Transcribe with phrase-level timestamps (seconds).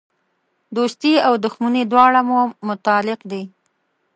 [0.75, 3.43] دوستي او دښمني دواړه مو مطلق دي.